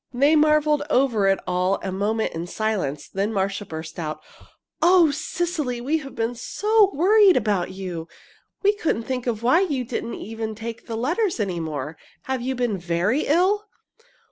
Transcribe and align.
They 0.11 0.35
marveled 0.35 0.81
over 0.89 1.27
it 1.27 1.37
all 1.45 1.79
a 1.83 1.91
moment 1.91 2.33
in 2.33 2.47
silence. 2.47 3.07
Then 3.07 3.31
Marcia 3.31 3.67
burst 3.67 3.99
out: 3.99 4.19
"Oh, 4.81 5.11
Cecily, 5.11 5.79
we've 5.79 6.15
been 6.15 6.33
so 6.33 6.89
worried 6.95 7.37
about 7.37 7.69
you! 7.69 8.07
We 8.63 8.73
couldn't 8.73 9.03
think 9.03 9.27
why 9.27 9.59
you 9.59 9.83
didn't 9.83 10.15
even 10.15 10.55
take 10.55 10.87
the 10.87 10.97
letters 10.97 11.39
any 11.39 11.59
more. 11.59 11.97
Have 12.23 12.41
you 12.41 12.55
been 12.55 12.79
very 12.79 13.27
ill?" 13.27 13.67